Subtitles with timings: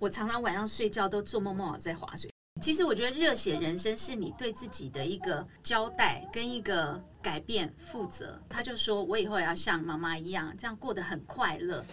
[0.00, 2.32] 我常常晚上睡觉都做梦梦到在划水。
[2.62, 8.40] 其实我觉得热血人生是你对自己的一个交代跟一个改变负责。
[8.48, 11.84] 他就说我以后也要像妈妈一样，这样过得很快乐。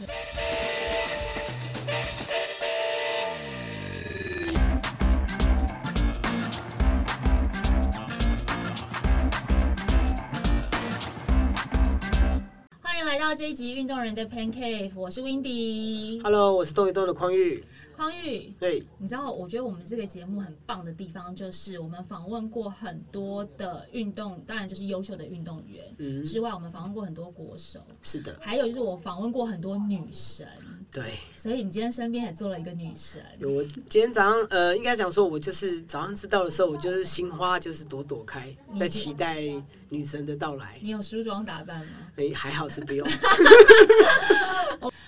[13.27, 16.23] 到这一集《运动人的 Pancake》，我是 Windy。
[16.23, 17.61] Hello，我是豆一豆的匡玉。
[17.93, 30.47] 匡玉，对，你知道，我觉得我们这个节目很棒的地方，就是我们访问过很多的运动，当然就是优秀的运动员、嗯，之外，我们访问过很多国手，是的，还有就是我访问过很多女神。
[30.89, 31.03] 对。
[31.35, 39.43] 所以你今天身边也做了一个女神，我今天早上，呃，应该讲说，我就是早上知道的时候，我就是心花就是朵朵开，在期待
[39.89, 40.77] 女神的到来。
[40.81, 41.91] 你有梳妆打扮吗？
[42.17, 43.07] 哎，还好是不用。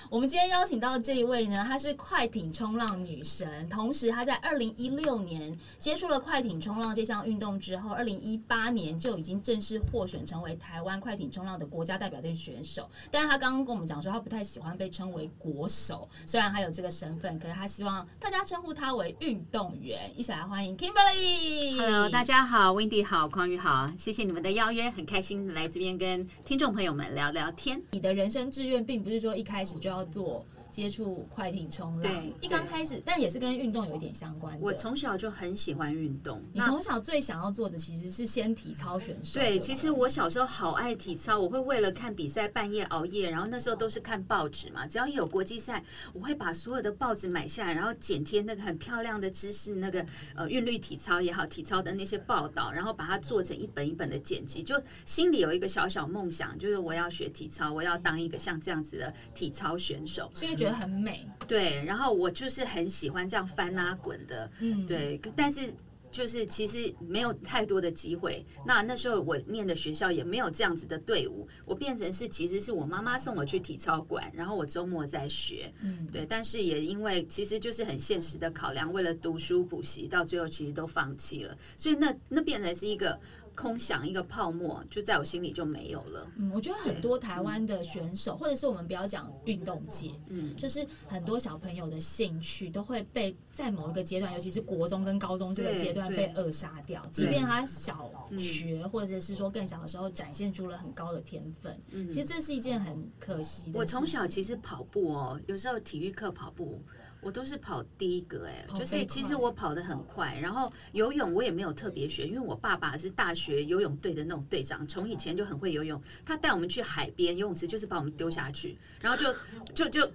[0.10, 12.90] 我们今天邀请到这一位呢，她是快艇冲浪女神，同时她在二零一六年接触了快艇冲浪这项运动之后，二零一八年就已经正式获选成为台湾快艇冲浪的国家代表队选手。
[13.12, 20.12] 但是她刚刚跟我们讲说，她不太喜欢被称为国手，虽然她有这个身份，可是她希望大家称呼她为运动员。
[20.18, 21.80] 一起来欢迎 Kimberly。
[21.80, 27.82] Hello，大家好，Windy 好，匡宇好，谢谢你们的邀约，很开心来这边跟听众朋友们聊聊天。
[27.92, 34.60] 你的人生志愿并不是说一开始就要做接触快艇冲浪，对一刚开始，但也是跟运动有一点相关的。
[34.62, 39.40] 我从小就很喜欢运动，你从小最想要做的其实是先体操选手。
[39.40, 60.30] 对，其实我小时候好爱体操，我会为了看比赛半夜熬夜，然后那时候都是看报纸嘛，只要一有国际赛，我会把所有的报纸买下来，然后剪贴那个很漂亮的知识，那个呃韵律体操也好，体操的那些报道，然后把它做成一本一本的剪辑，就心里有一个小小梦想，就是我要学体操，我要当一个像这样子的体操选手。
[60.34, 61.26] 是因为觉得很美。
[61.48, 65.74] 对，然后我就是很喜欢这样翻啊滚的，嗯，对，但是
[66.12, 68.46] 就是其实没有太多的机会。
[68.66, 75.72] 那那时候我念的学校也没有这样子的队伍，我变成是其实是我妈妈送我去体操馆，然后我周末在学。
[75.82, 83.20] 嗯，对，但是也因为其实就是很现实的考量，为了读书补习，到最后其实都放弃了，所以那那变成是一个
[83.60, 86.26] 空想，一个泡沫，就在我心里就没有了。
[86.38, 97.06] 嗯，我觉得很多台湾的选手，或者是我们不要讲运动界，嗯，就是很多小朋友的兴趣都会被在某一个阶段，尤其是国中跟高中这个阶段被扼杀掉。
[97.12, 98.10] 即便他小
[98.40, 103.74] 学或者是说更小的时候展现出了很高的天分，嗯其实这是一件很可惜的事情。
[103.74, 106.82] 我从小其实跑步哦，有时候体育课跑步。
[107.22, 116.02] 我都是跑第一个哎、就是其实我跑得很快，然后游泳我也没有特别学，因为我爸爸是大学游泳队的那种队长，从以前就很会游泳。
[116.26, 119.34] 他带我们去海边游泳池，就是把我们丢下去，然后就
[119.76, 120.12] 就就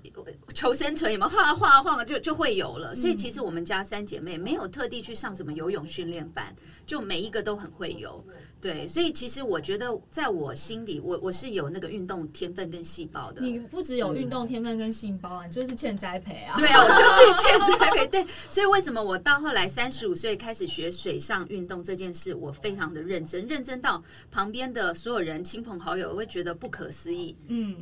[0.55, 2.95] 求生存，有没有晃啊晃啊晃啊就就会游了。
[2.95, 6.55] 所以其实我们家三姐妹没有特地去上什么游泳训练班，
[6.87, 8.25] 就每一个都很会游。
[8.65, 13.43] 对，所以其实我觉得在我心里，我我是有那个运动天分跟细胞的。
[13.43, 16.57] 你不只有运动天分跟细胞啊，你就是欠栽培啊。
[16.57, 18.07] 对啊，我就是 欠栽培。
[18.07, 27.37] 对，所以为什么我到后来三十五岁开始学水上运动这件事，我非常的认真，认真到旁边的所有人、亲朋好友会觉得不可思议。
[27.49, 27.77] 嗯，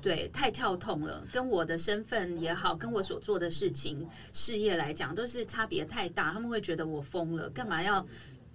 [0.00, 6.32] 对，太跳痛了，跟我的身份也好，跟我所做的事情、事业来讲，都是差别太大。
[6.32, 8.06] 他们会觉得我疯了，干嘛要？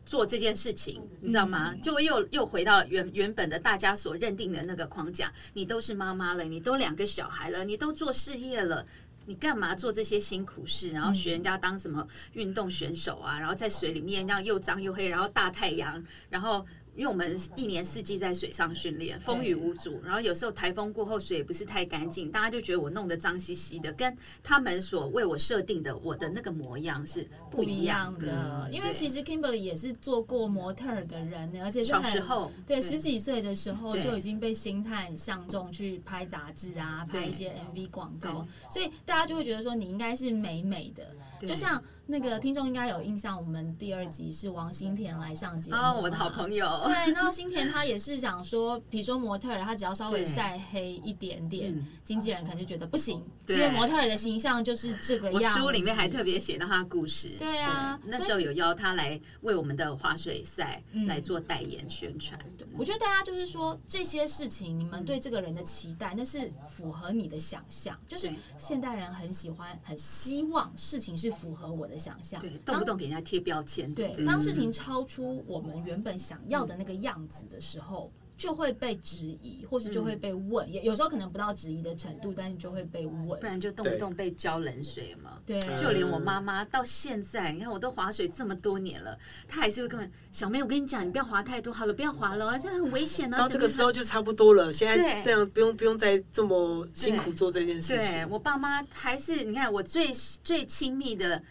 [0.08, 1.76] 做这件事情，你知道吗？
[1.84, 5.32] 就又又回到原原本的大家所认定的那个框架。
[5.54, 8.86] 你都是妈妈了，你都两个小孩了，你都做事业了，
[9.26, 10.90] 你干嘛做这些辛苦事？
[10.92, 13.38] 然后学人家当什么运动选手啊？
[13.38, 16.66] 然后在水里面那样又脏又黑，然后大太阳，然后。
[16.98, 28.68] 因为我们一年四季在水上训练，风雨无阻，然后有时候台风过后水也不是太干净，大家就觉得我弄得脏兮兮的，跟他们所为我设定的我的那个模样是不一样的。
[28.72, 41.16] 因为其实 Kimberly 也是做过模特儿的人呢，而且是小很时候对十几岁的时候就已经被星探相中去拍杂志啊，拍一些 MV 广告，所以大家就会觉得说你应该是美美的，
[41.48, 55.60] 就像那个听众应该有印象，我们第二集是王心田来上节目嘛，哦，我的好朋友，对，然后新田他也是讲说，比如说模特儿，他只要稍微晒黑一点点，嗯经纪人可能就觉得不行，因为模特儿的形象就是这个样子。
[55.60, 57.36] 书里面还特别写到他的故事。
[57.38, 62.40] 对啊那时候有邀他来为我们的滑水赛嗯来做代言宣传。
[62.78, 67.98] 我觉得大家就是说这些事情，你们对这个人的期待，那是符合你的想象。
[68.08, 72.40] 就是现代人很喜欢、很希望事情是符合我的想象。
[72.42, 73.94] 对，动不动给人家贴标签。
[73.94, 83.36] 对，当事情超出我们原本想要的那个样子的时候，就会被质疑，或是就会被问，也有时候可能不到质疑的程度，但是就会被问不。
[83.42, 85.42] 然就动不动被浇冷水嘛。
[85.44, 89.18] 对，就连我妈妈到现在，你看我都划水这么多年了，
[89.48, 93.38] 她还是会跟我小妹，我跟你讲，你不要划太多，好了，不要划了，这样很危险呢。
[93.38, 98.30] 到这个时候就差不多了，现在这样不用不用再这么辛苦做这件事对情。
[98.30, 100.14] 我爸妈还是你看我最
[100.44, 101.42] 最亲密的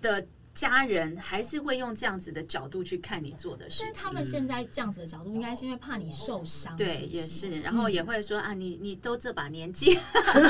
[0.00, 3.86] 的家人，还是会用这样子的角度去看你做的事情。
[3.86, 10.48] 但他们现在这样子的角度，应该是因为怕你受伤，对也是，然后也会说啊，你你都这把年纪， 怎么？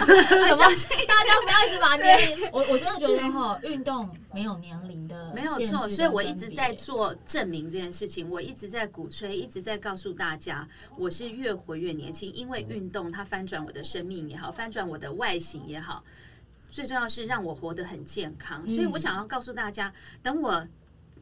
[1.06, 10.66] 大家不要一直把年龄，我我真的觉得哈，运动没有年龄的 没有错，所以我一直在做证明这件事情，我一直在鼓吹，一直在告诉大家，
[10.96, 16.02] 我是越活越年轻，因为运动它翻转我的生命也好，翻转我的外形也好，
[16.70, 18.66] 最重要是让我活得很健康。
[18.66, 20.66] 所以我想要告诉大家，等我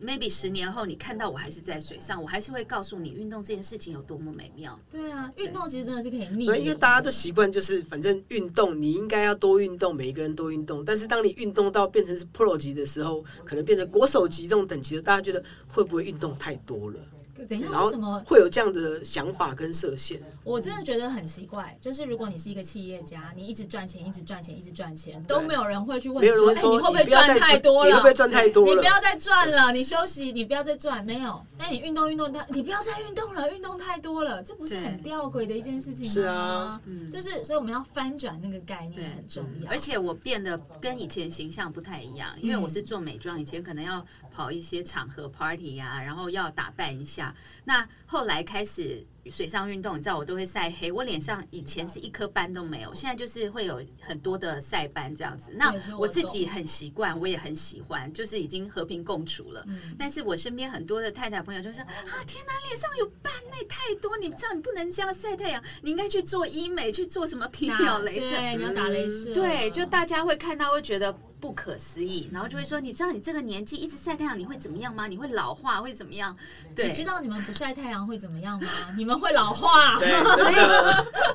[0.01, 4.79] maybe 十年后你看到我还是在水上，我还是会告诉你，运动这件事情有多么美妙。
[4.89, 6.59] 对啊，运动其实真的是可以逆龄。
[6.59, 10.85] 因为大家的习惯就是反正运动，你应该要多运动，每一个人多运动。
[10.85, 17.01] 但是当你运动到变成是 pro 级的时候，可能变成国手级这种等级的，大家觉得会不会运动太多了？
[17.47, 20.21] 等一下，为什么会有这样的想法跟设限？
[20.45, 21.77] 我真的觉得很奇怪？
[21.81, 27.89] 就是如果你是一个企业家，你一直赚钱，一直赚钱，一直赚钱，都没有人会去问你说，哎，你会不会赚太多了？
[27.89, 28.73] 你会不会赚太多了？
[28.73, 31.41] 你不要再赚了，你休息，你不要再赚，没有。
[31.59, 36.13] 但你运动运动，它你不要再运动了，运动太多了，这不是很吊诡的一件事情吗？
[36.13, 36.81] 是啊，
[37.13, 39.71] 就是所以我们要翻转那个概念对很重要。
[39.71, 47.35] 而且我变得跟以前形象不太一样，因为我是做美妆，以前可能要跑一些场合 party 呀、然后要打扮一下。
[47.65, 55.53] 那后来开始水上运动，你知道我都会晒黑，我脸上以前是一颗斑都没有，现在就是会有很多的晒斑这样子。
[55.55, 59.65] 那我我自己很习惯，我也很喜欢，就是已经和平共处了。
[59.67, 68.57] 嗯但是我身边很多的太太朋友就说啊，天哪，脸上有斑那太多，你知道你不能这样晒太阳，你应该去做医美，去做什么皮打 秒镭射。
[68.57, 75.07] 你要打镭射，对，就大家会看到会觉得不可思议，然后就会说，你知道你这个年纪一直晒太阳，你会怎么样吗？
[75.07, 76.37] 你会老化，会怎么样？
[76.75, 78.69] 对你，知道你们不晒太阳会怎么样吗？
[78.97, 79.99] 你们会老化。
[79.99, 80.55] 对， 所以。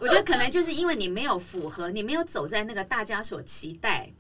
[0.02, 4.12] 我觉得可能就是因为你没有符合，你没有走在那个大家所期待。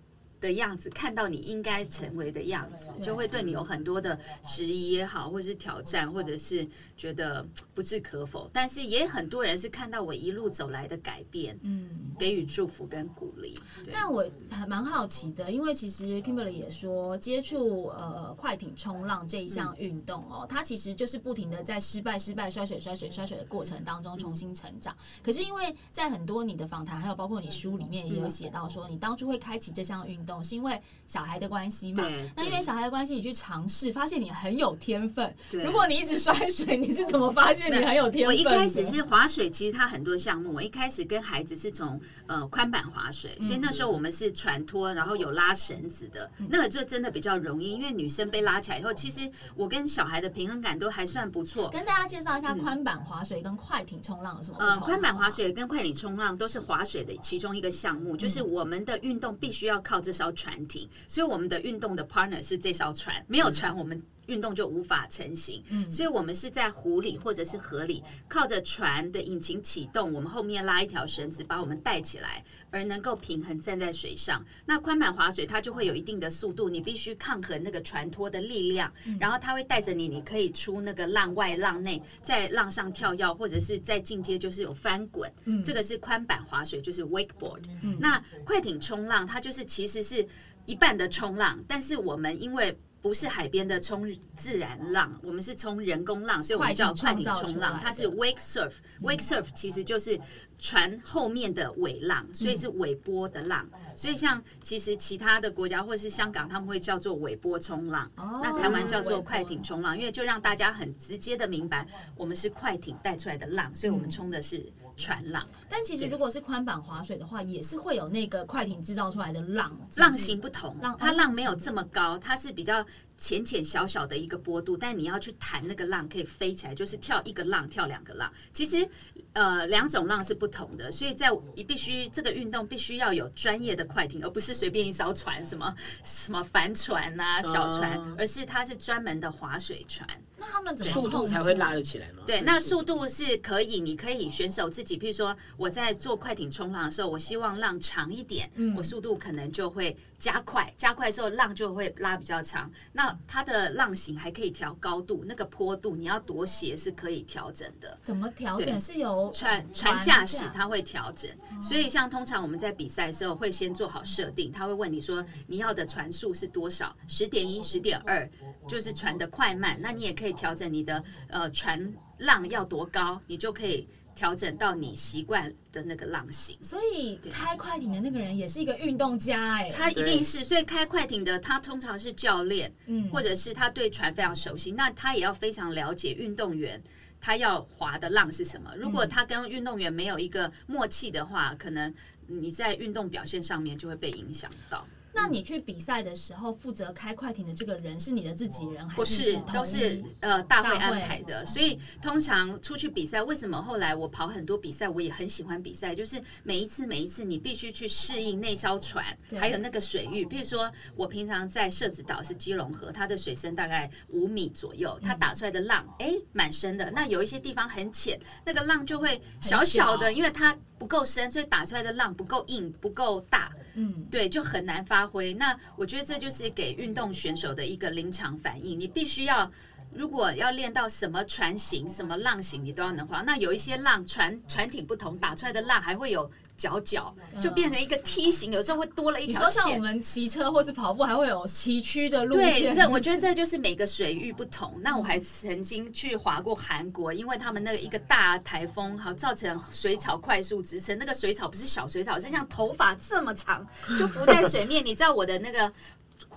[0.44, 6.68] 的样子，看到你应该成为的样子，就会对你有很多的质疑也好，或者是挑战，或者是
[6.98, 8.50] 觉得不置可否。
[8.51, 13.57] 但是也很多人是看到我一路走来的改变，嗯，给予祝福跟鼓励。
[13.86, 24.94] 对但我还蛮好奇的，因为其实 Kimberly 也说，接触呃快艇冲浪这一项运动哦，它其实就是不停的在失败、失败、摔水、摔水、摔水的过程当中重新成长。
[25.24, 32.04] 可是因为在很多你的访谈，还有包括你书里面也有写到说，你当初会开启这项运动，是因为小孩的关系嘛？
[32.04, 35.36] 对那因为小孩的关系，你去尝试，发现你很有天分。
[35.52, 38.42] 对如果你一直摔水，你是怎么发现你很有天我分我？
[38.42, 40.54] 一开始是滑水，其实它很多项目。
[40.54, 51.70] 我一开始跟孩子是从呃宽板滑水，所以那时候我们是船拖，然后有拉绳子的，那个就真的比较容易，因为女生被拉起来以后，其实我跟小孩的平衡感都还算不错。
[51.70, 64.02] 跟大家介绍一下宽板滑水跟快艇冲浪有什么不呃，宽板滑水跟快艇冲浪都是滑水的其中一个项目，就是嗯我们的运动必须要靠这艘船艇，所以我们的运动的 partner 是这艘船，没有船我们。
[64.28, 74.44] 运动就无法成型，嗯所以我们是在湖里或者是河里，靠着船的引擎启动，我们后面拉一条绳子把我们带起来，而能够平衡站在水上。
[74.66, 85.32] 那宽板划水它就会有一定的速度，你必须抗衡那个船拖的力量，然后它会带着你，你可以出那个浪外浪内，在浪上跳跃，或者是在进阶就是有翻滚。
[85.65, 87.62] 这个是宽板划水，就是 wakeboard。
[88.00, 90.25] 那快艇冲浪，它就是其实是
[90.65, 98.75] 一半的冲浪，但是我们因为不是海边的冲自然浪，我们是冲人工浪，所以我们叫快艇冲浪，它是 wake surf。
[99.01, 100.17] wake surf 其实就是
[100.57, 103.67] 船后面的尾浪，所以是尾波的浪。
[103.93, 114.65] 所以像其实其他的国家或是香港，他们会叫做尾波冲浪，哦那台湾叫做快艇冲浪，因为就让大家很直接的明白，我们是快艇带出来的浪，所以我们冲的是
[114.96, 115.46] 船浪。
[115.70, 122.86] 但其实如果是宽板划水的话，也是会有那个快艇制造出来的浪，浪型不同浪，它哦浪没有这么高，它是比较
[123.24, 128.30] 浅浅小小的一个波度，但你要去弹那个浪可以飞起来，就是跳一个浪跳两个浪。
[128.51, 128.86] 其实
[129.32, 140.06] 呃两种浪是不同的，所以在你必须这个运动必须要有专业的快艇，而不是随便一艘船，什么什么帆船啊、小船，哦而是它是专门的划水船。
[140.36, 142.24] 那他们怎么速度才会拉得起来吗。
[142.27, 152.72] 对，那速度是可以，你可以选手自己，譬如说我在做快艇冲浪的时候，我希望浪长一点，嗯我速度可能就会加快，加快的时候浪就会拉比较长。
[152.94, 158.00] 那它的浪型还可以调高度，那个坡度你要多斜是可以调整的。
[158.01, 158.80] 怎么调整？
[158.80, 161.30] 是由船船驾驶它会调整，
[161.62, 168.25] 所以像通常我们在比赛的时候会先做好设定，他会问你说你要的船速是多少，十点一、十点二，
[168.65, 169.77] 就是船的快慢。
[169.82, 176.58] 那你也可以调整你的呃船浪要多高，你就可以调整到你习惯的那个浪型。
[176.62, 186.82] 所以开快艇的那个人也是一个运动家哎、他一定是，所以开快艇的他通常是教练，嗯或者是他对船非常熟悉，那他也要非常了解运动员
[187.20, 188.74] 他要划的浪是什么。
[188.77, 191.93] 如果他跟运动员没有一个默契的话，可能
[192.27, 194.86] 你在运动表现上面就会被影响到。
[195.13, 209.05] 那你去比赛的时候，负责开快艇的这个人是你的自己人，还不是，都是呃大会安排的，所以通常出去比赛，为什么后来我跑很多比赛，我也很喜欢比赛，就是每一次每一次你必须去适应那艘船，
[209.39, 210.24] 还有那个水域。
[210.25, 219.63] 比如说我平常在社子岛是基隆河，它的水深大概五米左右，它打出来的浪哎蛮深的，那有一些地方很浅，那个浪就会小。
[219.63, 223.50] 小的，小因为它不够深，所以打出来的浪不够硬，不够大。
[223.75, 225.34] 嗯，对，就很难发挥。
[225.34, 229.50] 那我觉得这就是给运动选手的一个临场反应，你必须要。
[229.96, 233.22] 如果要练到什么船型、什么浪型，你都要能划。
[233.22, 239.82] 那有一些浪船船艇不同，打出来的浪还会有角角，就变成一个梯形，有时候会多了一条你说像我线。
[239.82, 244.80] 们骑车或是跑步，还会有崎岖的路对，线，这 我觉得这就是每个水域不同。
[244.82, 250.98] 那我还曾经去划过韩国，因为他们那个一个大台风，好造成水草快速直升。
[250.98, 253.66] 那个水草不是小水草，是像头发这么长，
[254.00, 254.84] 就浮在水面。
[254.86, 255.72] 你知道我的那个。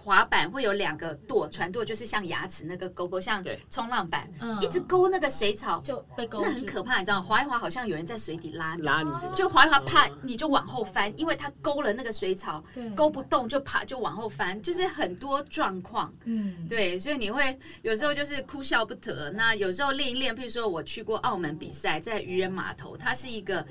[0.06, 4.56] 滑板会有两个舵，船舵就是像牙齿那个勾勾，像冲浪板，嗯。
[4.62, 7.22] 一直勾那个水草，就被勾那，很可怕，你知道吗？
[7.22, 12.62] 滑一滑好像有人在水底拉你，拉你，就滑一滑，啪，你就往后翻，因为它勾了那个水草，
[12.94, 16.14] 勾不动就爬就往后翻，就是很多状况。
[16.24, 19.32] 嗯，对，所以你会有时候就是哭笑不得。
[19.32, 23.66] 那有时候练一练，譬如说我去过澳门比赛，在渔人码头，它是一个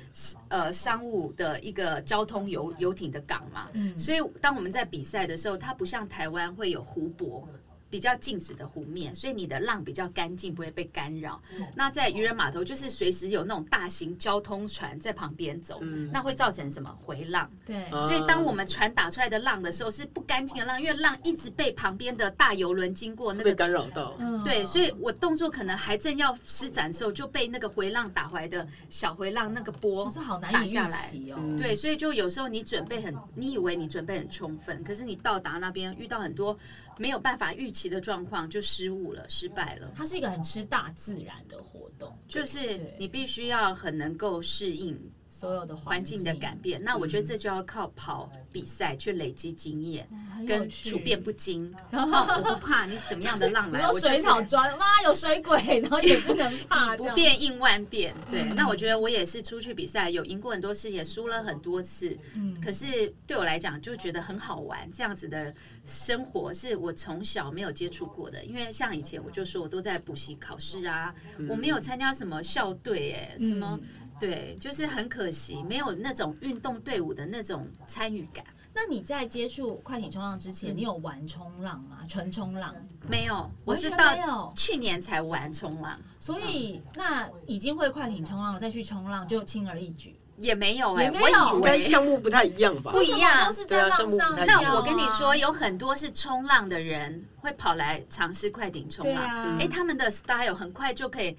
[0.50, 3.98] 呃商务的一个交通游游艇的港嘛，嗯。
[3.98, 7.48] 所以当我们在比赛的时候，它不像台台湾会有湖泊。
[7.96, 11.42] 比较静止的湖面，所以你的浪比较干净，不会被干扰。
[11.76, 15.80] 那在渔人码头，就是随时有那种大型交通船在旁边走，
[16.12, 17.50] 那会造成什么回浪？
[17.66, 24.14] 对，啊所以当我们船打出来的浪的时候，是不干净的浪，因为浪一直被旁边的大游轮经过那被个干扰到。
[24.20, 31.08] 嗯对，所以我动作可能还正要施展的时候，就被那个回浪打回来的小回浪那个波我是好难打下来。
[31.08, 31.38] 期哦。
[31.40, 36.58] 嗯对，所以就有时候你准备很，你以为你准备很充分，可是你到达那边遇到很多
[36.98, 39.92] 没有办法预期的状况，就失误了，失败了。
[39.96, 46.82] 它是一个很吃大自然的活动，就是你必须要很能够适应所有的环境的改变。
[46.84, 50.08] 那我觉得这就要靠跑比赛去累积经验，
[50.48, 51.74] 跟处变不惊。
[51.92, 58.14] 哦，我不怕你怎么样的浪来，我水草砖，妈有水鬼， 然后也不能怕， 以不变应万变。
[58.32, 62.18] 对，那我觉得我也是出去比赛，有赢过很多次，也输了很多次。
[62.36, 65.54] 嗯可是对我来讲，就觉得很好玩，这样子的
[65.86, 68.44] 生活是我从小没有接触过的。
[68.46, 71.14] 因为像以前我就说，我都在补习考试啊，
[71.50, 73.80] 我没有参加什么校队，哎，什么。
[74.20, 78.44] 对，就是很可惜，没有那种运动队伍的那种参与感。
[78.74, 82.00] 那你在接触快艇冲浪之前，你有玩冲浪吗？
[82.08, 82.76] 纯冲浪？
[83.08, 90.20] 没有，我是到去年才玩冲浪，所以那已经会快艇冲浪了，再去冲浪就轻而易举。
[90.38, 92.92] 也没有哎、我以应该为项目不太一样吧？
[92.92, 94.36] 不一样都是在浪上。
[94.46, 101.38] 那我跟你说，有很多是冲浪的人会跑来尝试快艇冲浪，哎、他们的 style 很快就可以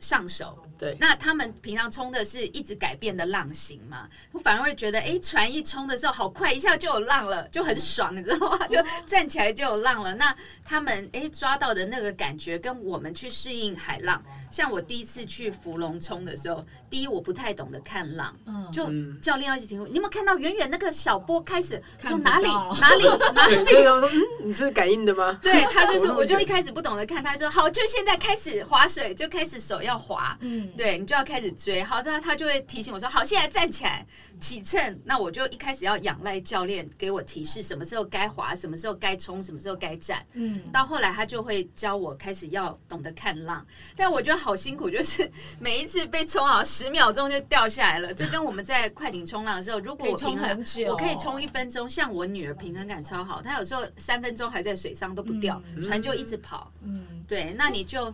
[0.00, 0.64] 上手。
[0.82, 0.96] 对。
[0.98, 8.66] 那他们平常冲的是一直改变的浪型嘛，我反而会觉得，哎、船一冲的时候好快，一下就有浪了，就很爽，你知道吗？
[8.66, 10.12] 就站起来就有浪了。
[10.16, 10.34] 那
[10.64, 14.20] 他们哎、抓到的那个感觉，跟我们去适应海浪，
[14.50, 18.68] 像我第一次去芙蓉冲的时候，第一我不太懂得看浪，嗯。
[18.72, 19.20] 就嗯。
[19.20, 21.80] 教练要一起提我，你有没有看到远远那个小波开始？
[21.98, 22.48] 我看不说哪里？
[22.80, 23.04] 哪里？
[23.34, 23.56] 哪里？
[23.64, 25.38] 对，就是说，嗯，你是感应的吗？
[25.42, 34.06] 对他就是， 我就一开始不懂得看，他说好，就现在开始划水，就开始手要划，嗯，对你就要开始追，好，之后他就会提醒我说好，现在站起来
[34.40, 40.24] 起秤，那我就一开始要仰赖教练给我提示，什么时候该滑，什么时候该冲，什么时候该站。
[40.32, 43.64] 嗯，到后来他就会教我开始要懂得看浪，
[43.96, 48.12] 但我觉得好辛苦，就是 每一次被冲好十秒钟就掉下来了。
[48.12, 51.82] 这跟我们在快艇冲浪的时候，如果我冲平衡我可以冲一分钟。
[51.88, 56.72] 像我女儿平衡感超好，她有时候三分钟还在水上都不掉，嗯船就一直跑。
[56.82, 58.10] 嗯，对，那你就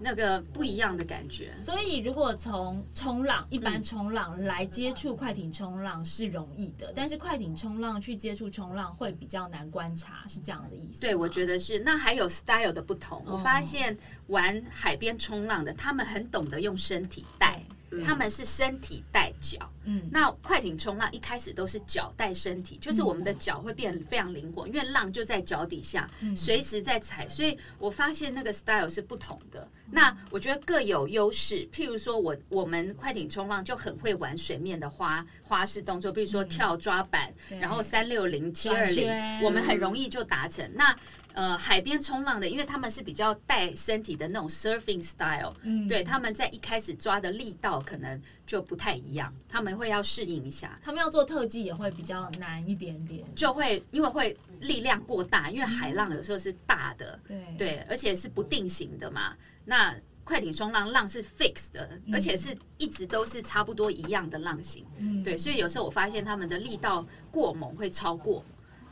[0.00, 1.52] 那个不一样的感觉。
[1.52, 10.98] 所以，如果从冲浪一般冲浪来接触快艇冲浪是容易的，但是快艇冲浪去接触冲浪会比较难观察，是这样的意思吗？
[11.00, 11.78] 对，我觉得是。
[11.80, 13.96] 那还有 style 的不同，我哦发现
[14.28, 17.62] 玩海边冲浪的，他们很懂得用身体带，
[18.04, 19.58] 他们是身体带脚。
[19.84, 29.66] 嗯，那快艇冲浪一开始都是脚带身体，就是我们的脚会变得非常灵活，因为浪就在脚底下，随时在踩，所以我发现那个 style 是不同的。
[29.90, 40.70] 那我觉得各有优势，譬如说我我们快艇冲浪就很会玩水面的花花式动作，比如说跳抓板，然后三六零、七二零，我们很容易就达成。
[40.74, 40.94] 那
[41.34, 53.24] 呃，海边冲浪的，因为他们是比较带身体的那种 surfing style，嗯对，他们在一开始抓的力道可能就不太一样，他们会要适应一下，他们要做特技也会比较难一点点。
[53.34, 59.34] 就会因为会力量过大，因为海浪有时候是大的，对对，而且是不定型的嘛。
[59.64, 68.44] 那快艇冲浪浪是 fixed 的，而且是一直都是差不多一样的浪型，嗯对，所以有时候我发现他们的力道过猛会超过。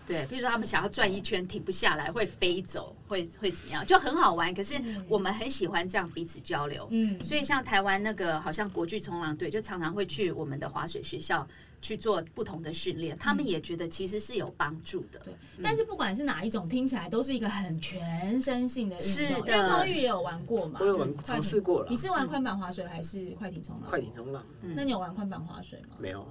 [0.09, 4.53] 对，比如说他们想要转一圈停不下来，会飞走，会会怎么样，就很好玩。
[4.55, 4.75] 可是
[5.07, 11.47] 我们很喜欢这样彼此交流，嗯，所以像台湾那个好像国际冲浪队，就常常会去我们的滑水学校
[11.83, 15.19] 去做不同的训练，他们也觉得其实是有帮助的。
[15.21, 19.11] 对，但是不管是哪一种，听起来都是一个很全身性的运动。
[19.13, 23.85] 是的因为匡玉也有玩过嘛，我有玩快艇尝试过了你是玩宽板滑水还是快艇冲浪？
[23.91, 24.43] 快艇冲浪
[24.75, 25.97] 那你有玩宽板滑水吗？
[25.99, 26.27] 没有，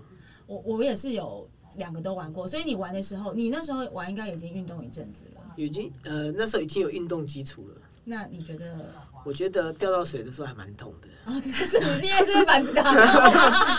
[0.48, 5.42] 我我也是有两个都玩过，所以你玩的时候，你那时候玩应该已经运动一阵子了。
[5.56, 7.82] 已经呃那时候已经有运动基础了。
[8.04, 8.94] 那你觉得？
[9.26, 11.08] 我觉得掉到水的时候还蛮痛的。
[11.26, 12.84] 哦， 就是你也是被板子打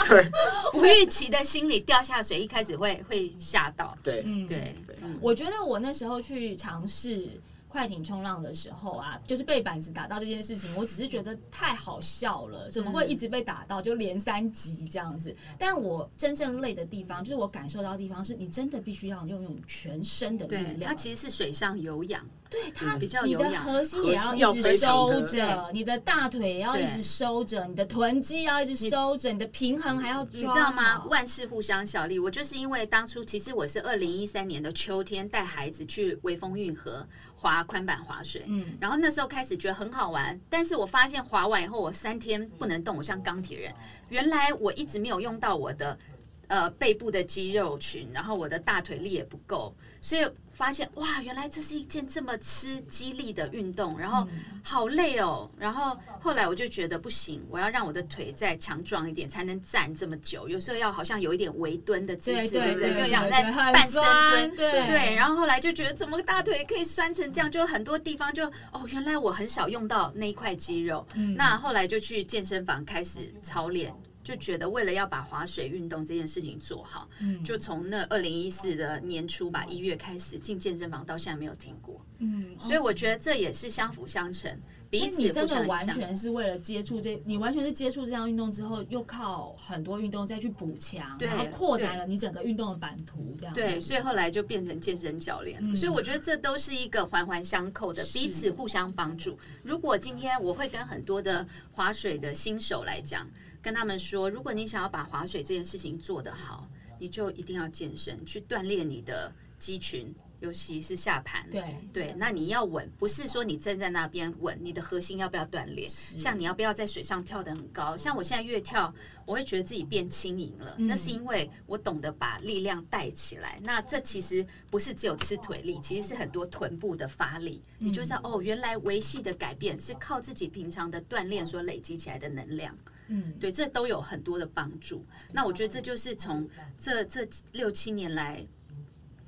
[0.06, 0.30] 对。
[0.72, 3.96] 不预期的心理掉下水，一开始会会吓到。
[4.02, 4.74] 对，嗯，对，
[5.22, 15.34] 我觉得我那时候去尝试快艇冲浪的时候啊，就是被板子打到这件事情，我只是觉得太好笑了，怎么会一直被打到，就连三级这样子？
[15.58, 20.94] 但我真正累的地方，就是我感受到的地方，是你真的必须要用用全身的力对，量它。
[20.94, 31.04] 其实是水上有氧，对它比较你的核心也要一直收着，你的大腿也要一直收着，你的臀肌要一直收着，你的平衡还要抓你知道吗？
[31.06, 32.18] 万事互相效力。
[32.18, 43.74] 我就是因为当初其实我是二零一三年的秋天带孩子去微风运河滑宽板滑水，嗯然后那时候开始觉得很好玩，但是我发现滑完以后我三天不能动，我像钢铁人。
[44.08, 45.98] 原来我一直没有用到我的
[46.46, 50.26] 呃背部的肌肉群，然后我的大腿力也不够，所以
[50.58, 54.26] 发现哇，原来这是一件这么吃肌力的运动，然后
[54.60, 55.48] 好累哦。
[55.56, 60.48] 然后后来我就觉得不行，我要让我的腿再强壮一点，才能站这么久。
[60.48, 62.92] 有时候要好像有一点围蹲的姿势，对对不对？
[62.92, 64.56] 对，就想在半身蹲。
[64.56, 71.06] 对对，然后后来就觉得怎么大腿可以酸成这样，就很多地方就哦，原来我很少用到那一块肌肉。
[71.14, 73.94] 嗯那后来就去健身房开始操练，
[74.28, 81.98] 就觉得为了要把划水运动这件事情做好，嗯就从那二零一四的年初吧，一月开始进健身房，到现在没有停过。
[82.18, 84.54] 嗯，所以我觉得这也是相辅相成，
[84.90, 85.46] 彼此真。
[85.46, 95.58] 的完全是为了接触这，你完全是接触这项运动之后，又靠很多运动再去补强，对然后扩展了你整个运动的版图，这样对，所以后来就变成健身教练。
[95.62, 99.38] 嗯所以我觉得这都是一个环环相扣的，彼此互相帮助。
[99.62, 103.26] 如果今天我会跟很多的划水的新手来讲，
[103.60, 106.68] 跟他们说，如果你想要把划水这件事情做得好，
[106.98, 111.48] 你就一定要健身，去锻炼你的肌群，尤其是下盘。
[111.50, 115.88] 对对，那你要稳，不是说你站在那边稳，你的核心要不要锻炼？
[115.88, 117.96] 像你要不要在水上跳得很高？
[117.96, 118.92] 像我现在越跳，
[119.26, 123.60] 我会觉得自己变轻盈了，那是因为我懂得把力量带起来。
[123.62, 127.62] 那这其实不是只有吃腿力，其实是很多臀部的发力。
[127.78, 132.76] 你就知道哦，原来维系的改变是靠自己平常的锻炼所累积起来的能量。
[133.08, 135.04] 嗯，对，这都有很多的帮助。
[135.32, 138.46] 那我觉得这就是从这这六七年来。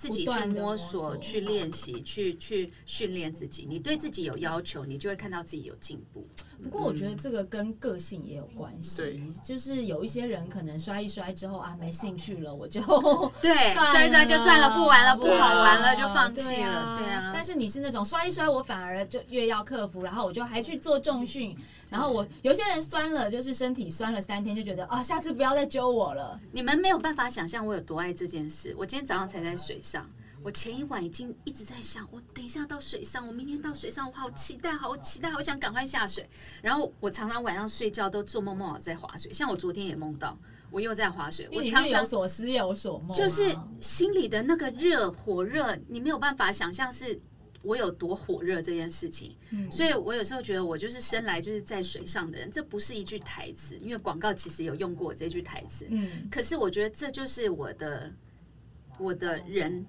[0.00, 6.26] 自己去摸摸索、去练习、去去训练自己，你对自己有要求，你就会看到自己有进步。
[6.62, 12.80] 不过我觉得这个跟个性也有关系对，就是有一些人可能摔一摔之后啊没兴趣了，我就
[13.42, 13.54] 对，
[13.92, 16.98] 摔一摔就算了，不玩了，不好玩了，就放弃对了。
[16.98, 21.54] 对啊，但是你是那种摔一摔，我反而就越要克服，然后我就还去做重训，
[21.90, 26.38] 然后我有些人酸了，就是身体酸了三天，就觉得啊，下次不要再揪我了。
[26.52, 28.74] 你们没有办法想象我有多爱这件事。
[28.78, 30.08] 我今天早上才在水上，
[30.42, 36.28] 我前一晚已经一直在想，我等一下到水上，我明天到水上，我好期待，好期待，好想赶快下水。
[36.62, 40.38] 然后我常常晚上睡觉都做梦梦我在划水，像我昨天也梦到
[40.70, 43.42] 我又在划水，我常常有所思夜有所梦啊、就是
[43.80, 47.20] 心里的那个热火热，你没有办法想象是
[47.62, 49.36] 我有多火热这件事情。
[49.50, 55.86] 嗯所以我有时候觉得我就是生来就是在水上的人，这不是一句台词，因为广告其实有用过这句台词。
[55.90, 58.10] 嗯可是我觉得这就是我的
[59.00, 59.84] 我的人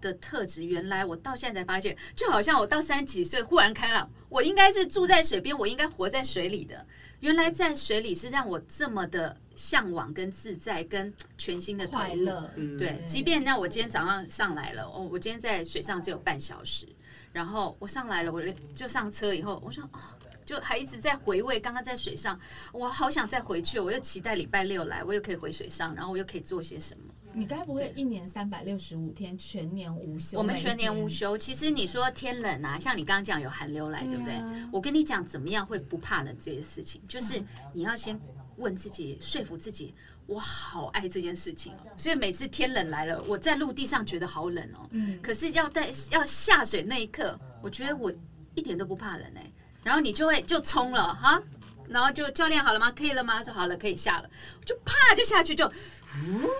[0.00, 0.64] 的特质。
[0.64, 6.84] 原来我到现在才发现，就好像我到三十几岁忽然开朗，我应该是住在水边，我应该活在水里的。
[7.20, 11.86] 原来在水里是让我这么的向往、跟自在、跟全新的。
[11.86, 16.86] 快乐，嗯，对，即便那我今天早上上来了，哦，我今天在水上只有半小时，
[17.32, 18.42] 然后我上来了，我
[18.74, 19.98] 就上车以后，我说哦，
[20.44, 22.38] 就还一直在回味刚刚在水上，
[22.70, 27.14] 我好想再回去，我又期待礼拜六来，我又可以回水上，然后我又可以做些什么。
[27.36, 30.38] 你该不会一年三百六十五天全年无休？
[30.38, 31.36] 我们全年无休。
[31.36, 34.34] 其实你说天冷啊，像你刚刚讲有寒流来，对不对？
[34.72, 37.38] 我跟你讲，怎么样会不怕冷这些事情，就是
[37.74, 38.18] 你要先
[38.56, 39.94] 问自己，说服自己，
[40.24, 41.92] 我好爱这件事情哦。
[41.94, 48.10] 所以每次天冷来了，我在陆地上觉得好冷哦，嗯，可是要在要下水那一刻，我觉得我
[48.54, 49.52] 一点都不怕冷哎、
[49.84, 51.42] 然后你就会就冲了哈，
[51.88, 52.90] 然后就教练好了吗？
[52.90, 53.42] 可以了吗？
[53.42, 54.30] 说好了，可以下了，
[54.64, 55.70] 就啪就下去就，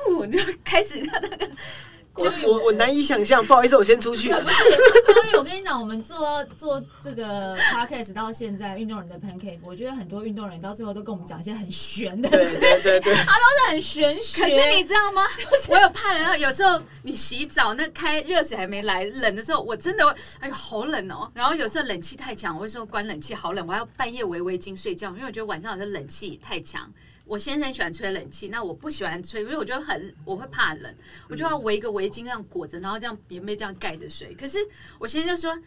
[0.08, 1.50] 呜，就开始那个
[2.16, 4.42] 我我我难以想象，不好意思，我先出去了。
[4.42, 14.42] 所以 我跟你讲，我们做做这个 podcast 到现在，运动人的 pancake，我觉得很多运动人到最后都跟我们讲一些很玄的对事，对对对， 他都是很玄学。
[14.42, 15.22] 可是你知道吗？
[15.68, 21.30] 我有怕冷，有时候你洗澡那开热水还没来，冷的时候我真的会，哎呦好冷哦。
[21.34, 26.90] 然后有时候冷气太强，我会说关冷气好冷，我要半夜围围巾睡觉，因为我觉得晚上有时候冷气太强。
[27.26, 30.94] 我先生喜欢吹冷气，那我不喜欢吹，因为我觉得很我会怕冷，
[31.28, 34.32] 我就要围一个围巾这样裹着，然后这样棉被这样盖着睡。
[34.34, 34.58] 可是
[34.98, 35.58] 我先生就说。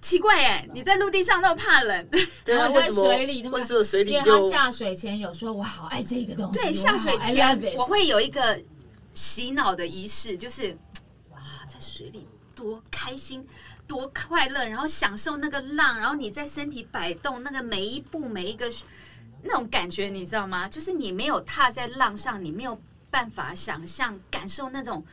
[0.00, 2.08] 奇怪哎，你在陆地上那么怕冷，
[2.44, 6.60] 对啊，在水里那么为什么水里因为他就下水前有说，我好爱这个东西。
[6.60, 8.62] 对，下水前我会有一个
[9.12, 10.68] 洗脑的仪式，就是
[11.32, 13.44] 哇，在水里多开心。
[13.88, 18.70] 多快乐，然后享受那个浪，然后你在身体摆动那个每一步每一个
[19.42, 20.68] 那种感觉，你知道吗？
[20.68, 25.04] 就是你没有踏在浪上，你没有办法想象感受那种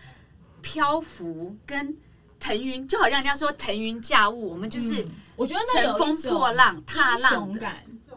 [0.62, 1.96] 漂浮跟
[2.40, 7.72] 腾云，就好像人家说腾云驾雾，我们就是嗯我觉得乘风破浪、踏浪的。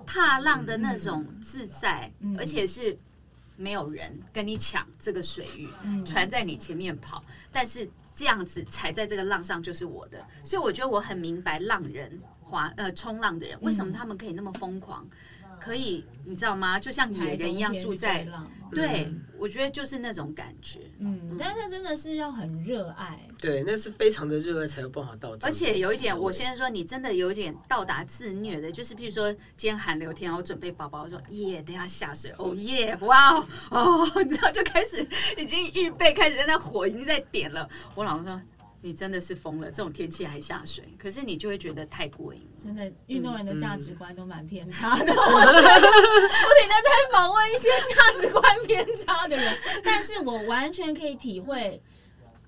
[0.06, 2.98] 踏浪的那种自在，嗯而且是
[3.56, 6.02] 没有人跟你抢这个水域，嗯。
[6.02, 15.06] 船在你前面跑，但是这样子踩在这个浪上就是我的，所以我觉得我很明白浪人滑呃冲浪的人为什么他们可以那么疯狂，
[15.68, 16.78] 可以你知道吗？
[16.80, 18.26] 就像野人一样住在
[18.72, 20.80] 对，我觉得就是那种感觉。
[20.98, 37.68] 嗯，但是真的是要很热爱，对，那是非常的热爱才有办法到这样的而且有一点，我先说，你真的有点到达自虐的，就是譬如说今天寒流天，我准备包包说耶，等下下水，哦耶，哇哦， 哦，你知道就开始已经预备开始在那火已经在点了。
[37.94, 38.40] 我老公说
[38.80, 42.48] 你真的是疯了，这种天气还下水，可是你就会觉得太过瘾。
[42.56, 45.12] 真的运动人的价值观都蛮偏差嗯的。
[45.18, 51.80] 我觉得不停的在访问一些价值观偏差的人， 但是我完全可以体会。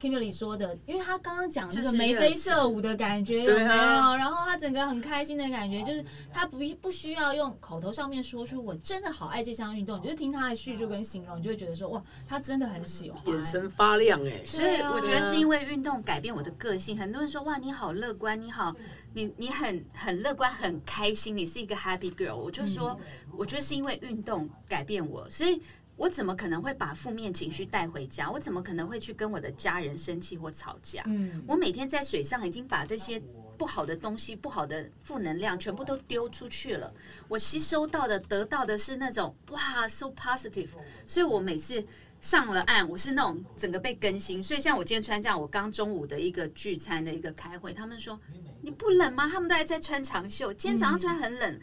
[0.01, 3.57] Kimberly 说的，因为他刚刚讲那就是个眉飞色舞的感觉有没有？
[3.59, 13.21] 对啊然后他整个很开心的感觉，就是他不不需要用口头上面说出我真的好爱这项运动，你就是听他的叙述跟形容，你就会觉得说哇，他真的很喜欢。
[13.27, 16.99] 眼神发亮哎、所以我觉得是因为运动改变我的个性。
[16.99, 18.75] 很多人说哇，你好乐观，你好，
[19.13, 22.37] 你你很很乐观，很开心，你是一个 happy girl。
[22.37, 22.99] 我就说，
[23.37, 25.61] 我觉得是因为运动改变我，所以
[26.01, 28.31] 我怎么可能会把负面情绪带回家？
[28.31, 31.03] 我怎么可能会去跟我的家人生气或吵架？
[31.05, 33.23] 嗯，我每天在水上已经把这些
[33.59, 36.91] 不好的东西、不好的负能量全部都丢出去了。
[37.29, 40.71] 我吸收到的、得到的是那种哇，so positive。
[41.07, 41.85] 所以我每次
[42.23, 44.43] 上了岸，我是那种整个被更新。
[44.43, 48.19] 所以像我今天穿这样，我刚中午的一个聚餐的一个开会，他们说
[48.63, 49.29] 你不冷吗？
[49.31, 51.61] 他们都还在穿长袖，今天早上穿很冷。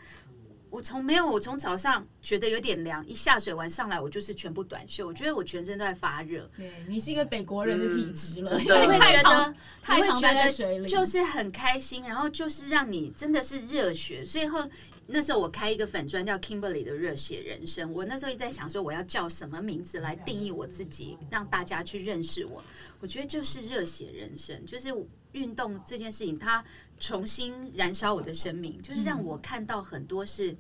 [0.70, 6.50] 我从没有，我从早上觉得有点凉，一下水完上来，我就是全部短袖，我觉得我全身都在发热。
[6.56, 14.26] 对你是一个北国人的体质了，嗯真的你会觉得，太常你会觉得待在水里，就是很开心，然后就是让你真的是热血。
[14.26, 14.68] 所以后
[15.06, 22.62] 那时候我开一个粉砖叫 Kimberly 的热血人生，我那时候一直在想说我要叫什么名字来定义我自己，让大家去认识我。
[23.00, 24.92] 我觉得就是热血人生，就是
[25.38, 26.64] 运动这件事情，它
[27.00, 30.56] 重新燃烧我的生命，就是让我看到很多是。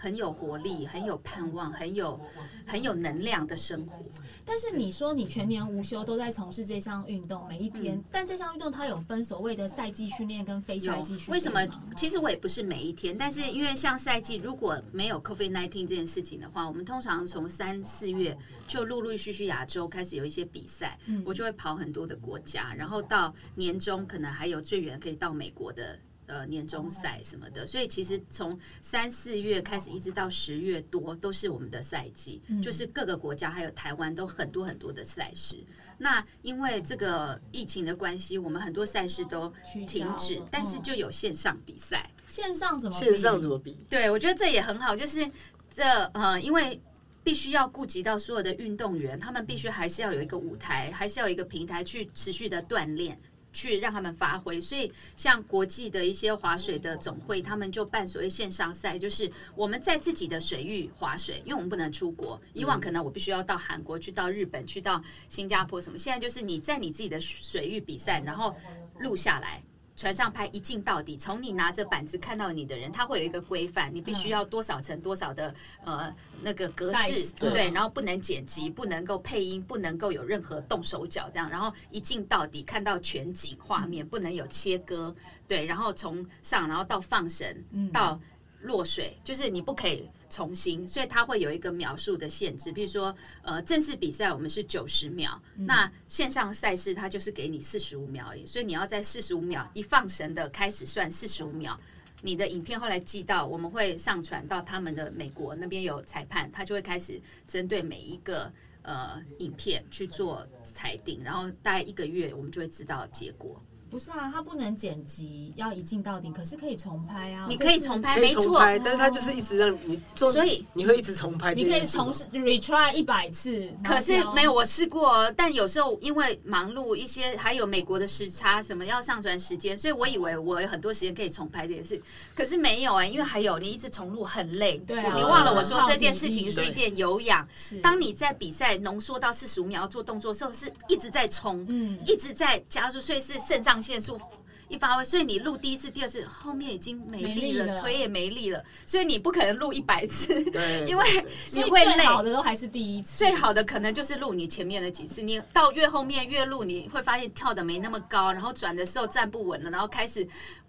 [0.00, 2.18] 很有活力、很有盼望、很有
[2.66, 4.02] 很有能量的生活。
[4.46, 11.30] 但是你说你全年无休都在从事这项运动，每一天，但这项运动它有分所谓的赛季训练跟非赛季训练。
[11.30, 11.60] 为什么？
[11.94, 18.36] 其实我也不是每一天，但是因为像赛季如果没有 COVID nineteen 这件事情的话，我们通常从三四月
[18.66, 25.98] 就陆陆续续亚洲开始有一些比赛，我就会跑很多的国家，然后到年终可能还有最远可以到美国的。
[26.30, 35.56] 呃，年终赛什么的，所以其实从三四月开始，一直到十月多，都是我们的赛季，就是各个国家还有台湾都很多很多的赛事。
[35.98, 39.52] 那因为这个疫情的关系，我们很多赛事都
[39.88, 42.08] 停止，但是就有线上比赛。
[42.28, 42.96] 线上怎么？
[42.96, 43.84] 线上怎么比？
[43.90, 45.28] 对，我觉得这也很好，就是
[45.74, 46.80] 这呃，因为
[47.24, 53.20] 必须要顾及到所有的运动员，他们必须还是要有一个舞台，还是要有一个平台去持续的锻炼。
[53.52, 62.40] 去让他们发挥，所以像国际的一些划水的总会，他们就办所谓线上赛，就是我们在自己的水域划水，因为我们不能出国。
[62.52, 68.56] 以往可能我必须要到韩国去，到日本去，到新加坡什么，现在就是你在你自己的水域比赛，然后
[69.00, 69.62] 录下来。
[70.00, 76.10] 船上拍一镜到底，从你拿着板子看到你的人，他会有一个规范，你必须要多少层多少的呃
[76.40, 85.14] 那个格式，对，然后不能剪辑，不能够配音，不能够有任何动手脚这样，然后一镜到底看到全景画面，不能有切割，
[85.46, 87.54] 对，然后从上然后到放绳
[87.92, 88.18] 到。
[88.62, 92.72] 落水就是你不可以重新，所以它会有一个秒数的限制。
[92.72, 101.78] 比如说，呃，正式比赛我们是九十秒，那线上赛事它就是给你四十五秒而已，所以你要在四十五秒一放绳的开始算四十五秒。
[102.22, 113.60] 你的影片后来寄到，我们会上传到他们的美国那边有裁判，他就会开始针对每一个呃影片去做裁定，然后大概一个月我们就会知道结果。
[113.90, 116.30] 不是啊，它不能剪辑，要一镜到底。
[116.30, 118.60] 可是可以重拍啊，你可以重拍，没错。
[118.84, 121.52] 但是它就是一直让你，所以你会一直重拍。
[121.54, 123.68] 你可以重试 retry 一百次。
[123.82, 132.00] 可是没有，我试过，但有时候因为忙碌一些，还有美国的时差什么要上传时间，所以我以为我有很多时间可以重拍这件事。
[132.34, 134.78] 可是没有哎，因为还有你一直重录很累。
[134.86, 137.46] 对啊，你忘了我说这件事情是一件有氧。
[137.82, 144.20] 当你在比赛浓缩到四十五秒要做动作的时候，是一直在冲，嗯，一直在加速，所以是肾上腺素。
[144.68, 150.32] 一发挥，所以你录第一次、第二次，后面已经没力了，腿也没力了，所以你不可能录一百次，
[150.86, 151.04] 因为
[151.50, 151.94] 你会累。
[151.94, 155.22] 最好的都还是第一次，最好的可能就是录你前面的几次。
[155.22, 160.24] 你到越后面越录，你会发现跳的没那么高，然后转的时候站不稳了，然后开始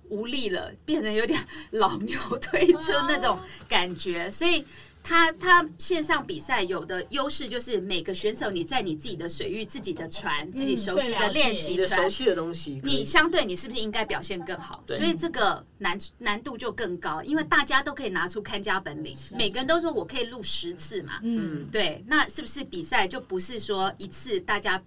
[0.09, 3.37] 无力了，变成有点老 牛推车那种
[3.69, 4.65] 感觉，所以。
[5.03, 14.83] 他他线上比赛有的优势就是每个选手你在你自己的水域、自己的船、自己熟悉的练习船、熟悉的东西，你相对你是不是应该表现更好？
[14.87, 21.19] 所以这个难难度就更高，因为大家都可以拿出看家本领，每个人都说我可以录十次嘛。
[21.23, 24.81] 嗯，对，那是不是比赛就不是说一次大家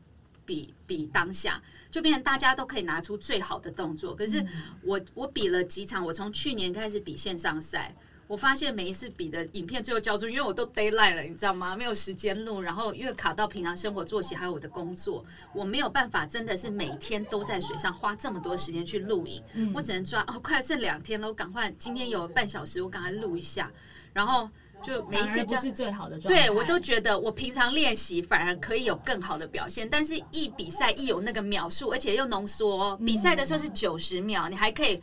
[0.46, 4.14] 比比当下，就变成大家都可以拿出最好的动作？
[4.14, 4.44] 可是
[4.82, 7.94] 我我比了几场，我从去年开始比线上赛。
[8.26, 11.76] 我发现每一次比的影片最后交出，因为我都 d a y l i g h t 了，你知道吗？
[11.76, 19.42] 没有时间录，然后因为卡到平常生活作息还有我的工作，我没有办法真的是每天都在水上花这么多时间去录影。
[19.74, 23.70] 我只能抓哦，快剩两天了，我赶快今天有半小时，我赶快录一下。
[24.14, 24.48] 然后
[24.82, 34.98] 就每一次不是最好的状态，对我都觉得我平常练习反而可以有更好的表现，但是一比赛一有那个秒数，而且又浓缩，比赛的时候是九十秒，你还可以。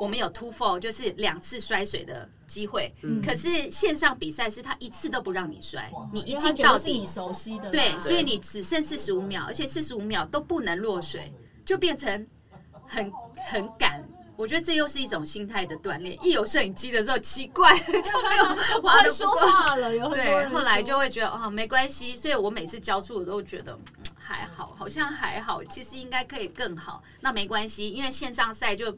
[0.00, 2.92] 我们有 two fall，就是两次摔水的机会。
[3.24, 11.32] 可是线上比赛是他一次都不让你摔，你一进到底，你熟悉的，对，所以你只剩四十五秒，而且四十五秒都不能落水，
[11.64, 12.26] 就变成
[12.86, 13.12] 很
[13.50, 14.02] 很赶。
[14.34, 16.18] 我觉得这又是一种心态的锻炼。
[16.24, 18.44] 一有摄影机的时候，奇怪 就没有
[18.80, 19.90] 话说话了。
[20.08, 22.16] 对，后来就会觉得哦，没关系。
[22.16, 23.78] 所以我每次交出，我都觉得
[24.16, 25.62] 还好，好像还好。
[25.62, 27.04] 其实应该可以更好。
[27.20, 28.96] 那没关系，因为线上赛就。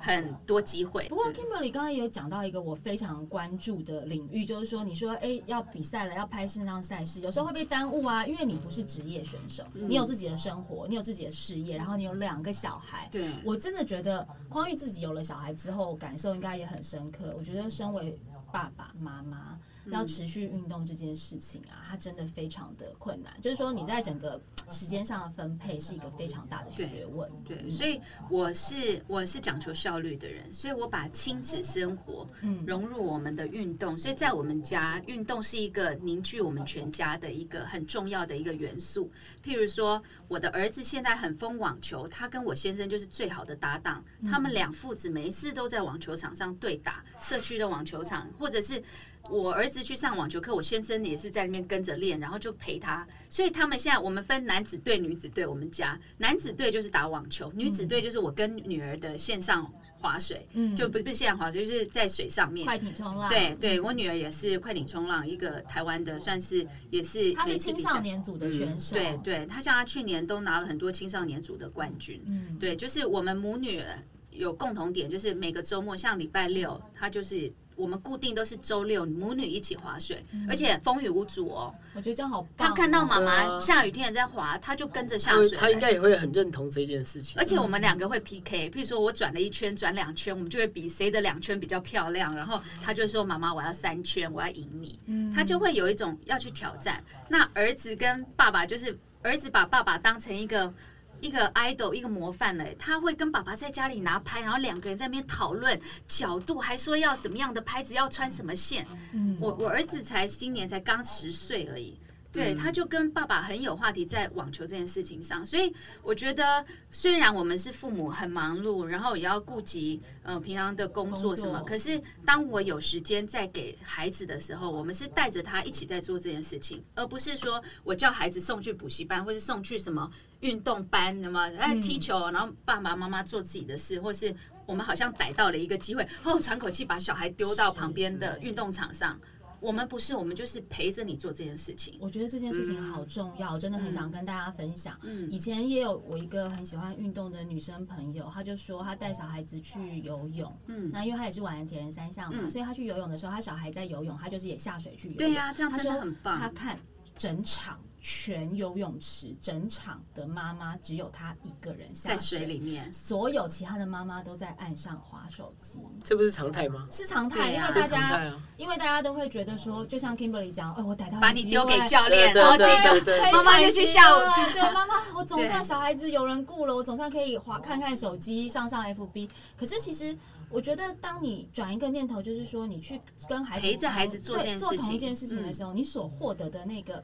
[0.00, 1.08] 很多机会。
[1.08, 13.08] 不过，Kimberly 刚刚也有讲到一个我非常关注的领域，就是说，你说，哎，要比赛了，要拍线上赛事，有时候会被耽误啊，因为你不是职业选手，你有自己的生活，你有自己的事业，然后你有两个小孩。
[13.12, 17.34] 对，我真的觉得光玉自己有了小孩之后，感受应该也很深刻。
[17.38, 18.18] 我觉得身为
[18.50, 19.58] 爸爸妈妈。
[19.86, 23.32] 要持续运动这件事情啊，它真的非常的困难。
[23.40, 27.30] 就是说，你在整个时间上的分配是一个非常大的学问。
[27.44, 32.26] 对，所以我是我是讲求效率的人，所以我把亲子生活
[32.66, 33.96] 融入我们的运动。
[33.96, 39.10] 所以在我们家，运动是一个凝聚我们全家的一个很重要的一个元素。
[39.42, 44.04] 譬如说，我的儿子现在很疯网球，他跟我先生就是最好的搭档。
[44.24, 48.82] 他们两父子每一次都在网球场上对打，社区的网球场，或者是。
[49.30, 53.06] 我儿子去上网球课，我先生也是在那边跟着练，然后就陪他。
[53.28, 55.46] 所以他们现在我们分男子队、女子队。
[55.46, 59.64] 我们家男子队就是打网球，女子队就是我跟女儿的线上
[59.98, 62.64] 划水，嗯就不不是线上划水，就是在水上面。
[62.64, 72.22] 快艇冲浪，对对，我女儿也是快艇冲浪，一个台湾的，算是也是她是青少年组的选手，对对，她像她去年都拿了很多青少年组的冠军。
[72.26, 73.82] 嗯，对，就是我们母女
[74.30, 81.74] 有共同点，就是每个周末，像礼拜六，她就是我们固定都是周六母女一起划水，而且风雨无阻哦。
[81.94, 82.70] 我觉得这样好棒哦。
[82.70, 85.50] 她看到妈对妈啊下雨天也在滑，他就跟着下水。
[85.50, 87.44] 他应该也会很认同这件事情而。
[87.44, 92.34] 且我们两个会 PK，譬如说我转了一圈，转两圈，我们就会比谁的两圈比较漂亮。
[92.36, 97.02] 然后他就说：“妈妈，我要三圈，我要赢你。”嗯他就会有一种要去挑战。
[97.28, 100.72] 那儿子跟爸爸就是儿子把爸爸当成一个
[101.20, 105.78] 一个 idol 一个模范嘞，他会跟爸爸在家里拿拍，然后两个人在那边讨论
[106.08, 108.86] 角度，还说要什么样的拍子，要穿什么线。
[109.12, 111.96] 嗯我我儿子才今年才刚十岁而已。
[112.32, 112.56] 对，嗯。
[112.56, 134.34] 他就跟爸爸很有话题在网球这件事情上，所以我觉得虽然我们是父母很忙碌，然后也要顾及呃平常的工作什么，可是当我有时间在给孩子的时候，我们是带着他一起在做这件事情，而不是说我叫孩子送去补习班，或是送去什么运动班，那么哎踢球，然后爸爸妈妈做自己的事，或是
[134.66, 139.18] 我们好像逮到了一个机会，哦喘口气把小孩丢到旁边的运动场上。
[139.60, 141.96] 我们不是，我们就是陪着你做这件事情。
[142.00, 144.98] 我觉得这件事情好重要，我真的很想跟大家分享。
[145.02, 155.18] 嗯以前也有我一个很喜欢运动的女生朋友，她就说她带小孩子去游泳，嗯，那因为她也是玩铁人三项嘛，嗯所以她去游泳的时候，她小孩在游泳，她就是也下水去游泳。
[155.18, 156.38] 对呀、这样她真的说很棒。
[156.38, 156.78] 她看
[157.16, 166.86] 整场全游泳池，整场的妈妈只有她一个人下在水里面，所有其他的妈妈都在岸上划手机，这不是常态吗？
[166.90, 168.42] 是常态，因为大家啊。
[168.56, 172.64] 因为大家都会觉得说，就像 Kimberly 讲，哎，我逮到把你丢给教教练，然后这
[173.04, 174.50] 对个妈妈就去下午茶。
[174.52, 179.28] 对， 妈妈，我总算小孩子有人顾了，我总算可以划看看手机，上上 FB。
[179.56, 180.16] 可是其实，
[180.50, 187.02] 我觉得当你转一个念头，就是说你去跟孩子陪着孩子做件对做事情同一件事情的时候，你所获得的那个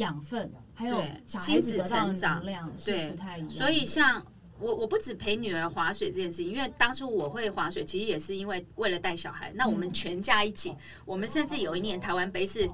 [0.00, 3.50] 养分，还有小孩子亲子得到的成长能量是对不太一样。
[3.50, 4.24] 所以像
[4.58, 9.52] 我，我不止陪女儿划水这件事情，因为当初我会划水，其实也是因为为了带小孩。
[9.54, 12.68] 那我们全家一起，我们甚至有一年台湾杯是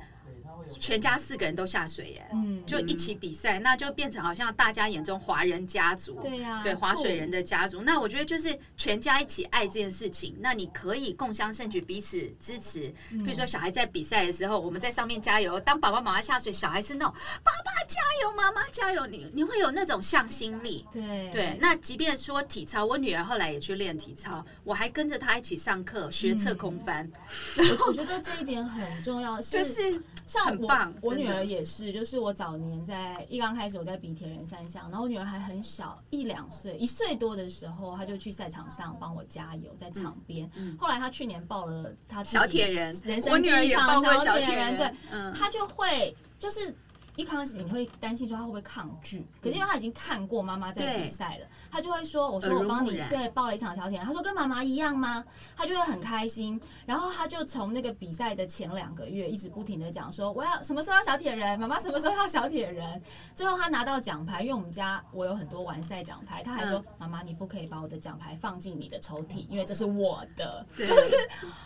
[0.79, 2.27] 全家四个人都下水耶。
[2.33, 7.83] 嗯，就一起比赛，那就变成好像大家眼中华人家族，对呀对划水人的家族。
[7.83, 12.93] 那我觉得就是全家一起爱这件事情，那你可以共襄盛举，彼此支持。
[13.13, 20.87] 嗯比如说小孩在比赛的时候，我们在上面加油；当爸爸妈妈下水，小孩是那种爸爸加油，妈妈加油，你你会有那种向心力。
[20.93, 27.11] 对对，那即便说体操，我女儿后来也去练体操，我还跟着她一起上课学侧空翻，
[27.57, 40.51] 我我觉得这一点很重要， 就是像我很棒我女儿也是，就是我早年在一刚开始我在比铁人三项，然后我女儿还很小，一两岁，一岁多的时候，她就去赛场上帮我加油，在场边。
[40.79, 46.75] 后来她去年报了她自己嗯小铁人人，生我女儿第一场也报过小铁人，对，嗯，她就会就是。
[47.17, 55.25] 一开始你会担心说他会不会抗拒，可是因为他已经看过妈妈在比赛了，他就会说：“我说我帮你对报了一场小铁人。”他说：“跟妈妈一样吗？”
[55.57, 56.61] 他就会很开心。
[56.85, 61.59] 然后他就从那个比赛的前两个月一直不停的讲说：“我要什么时候要小铁人？
[61.59, 63.01] 妈妈什么时候要小铁人？”
[63.35, 71.17] 最后他拿到奖牌，因为我们家我有很多完赛奖牌，他还说：“妈妈，你不可以把我的奖牌放进你的抽屉，因为这是我的。”就是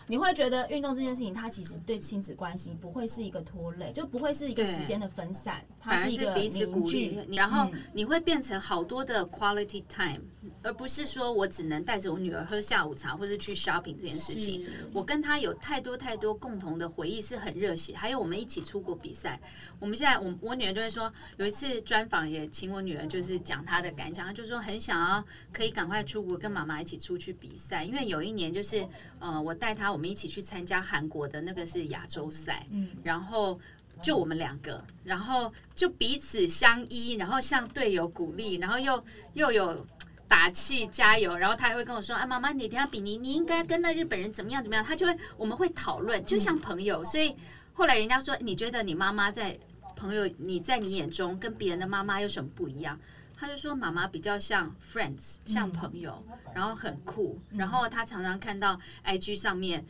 [0.06, 5.39] 你会觉得运动这件事情，它其实对亲子关系不会是一个拖累，就不会是一个时间的分散，
[5.78, 7.18] 它反而是一个是彼此鼓励，。
[7.32, 10.20] 然后嗯你会变成好多的 quality time，
[10.62, 14.66] 而不是说我只能带着我女儿喝下午茶或者去 shopping 这件事情。
[14.92, 17.94] 我跟她有太多太多共同的回忆，是很热血。
[17.96, 19.40] 还有我们一起出国比赛，
[19.78, 28.86] 我们现在我我女儿就会说，有一次专访也请我女儿就是讲她的感想，她就说很想要可以赶快出国跟妈妈一起出去比赛，因为有一年就是
[29.18, 33.58] 呃我带她我们一起去参加韩国的那个是亚洲赛，嗯然后。
[34.02, 39.86] 就我们两个，然后就彼此相依，然后向队友鼓励，然后又又有
[40.26, 47.04] 打气加油，然后他还会跟我说啊，妈妈，你等一下比你你应该跟那日本人怎么样怎么样，他就会我们会讨论，就像朋友。
[47.04, 47.34] 所以
[47.72, 49.58] 后来人家说，你觉得你妈妈在
[49.96, 52.98] 朋友你在你眼中跟别人的妈妈有什么不一样？
[53.40, 56.22] 他就说妈妈比较像 friends，像朋友，
[56.54, 59.82] 然后很酷，然后他常常看到 IG 上面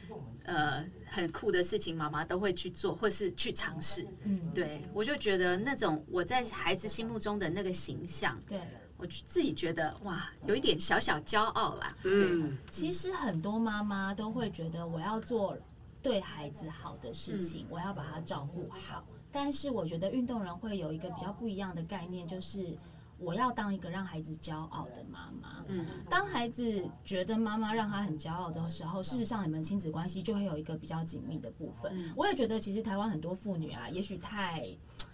[0.45, 4.07] 呃很酷的事情，妈妈都会去做或是去尝试。
[4.23, 8.61] 嗯，对我就觉得那种我在孩子心目中的那个形象，对。
[8.97, 11.97] 我自己觉得哇，有一点小小骄傲啦。
[12.05, 15.57] 嗯，其实很多妈妈都会觉得我要做
[16.03, 19.03] 对孩子好的事情，我要把他照顾好。
[19.33, 22.77] 但是我觉得运动人会有一个比较不一样的概念，就是
[23.21, 25.65] 我要当一个让孩子骄傲的妈妈。
[25.69, 31.93] 嗯，当孩子觉得妈妈让他很骄傲的时候，事实上你们亲子关系就会有一个比较紧密的部分。
[32.17, 34.67] 我也觉得，其实台湾很多妇女啊，也许太。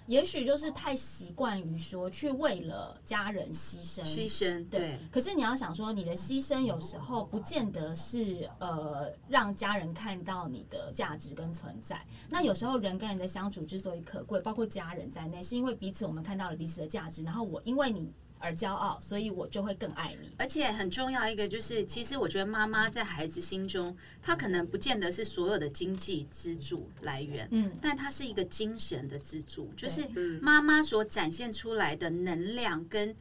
[0.06, 4.98] 也许就是太习惯于说去为了家人牺牲，牺牲对。
[5.10, 12.00] 可是你要想说，你的牺牲有时候不见得是呃让家人看到你的价值跟存在。
[12.30, 17.22] 那有时候人跟人的相处之所以可贵，包括家人在内，是因为彼此我们看到了彼此的价值。
[17.22, 18.12] 然后我因为你。
[18.38, 20.30] 而骄傲，所以我就会更爱你。
[20.38, 30.06] 而且很重要一个就是，其实我觉得妈妈在孩子心中，她可能不见得是所有的经济支柱来源，嗯，但她是一个精神的支柱，就是
[30.40, 33.14] 妈妈所展现出来的能量跟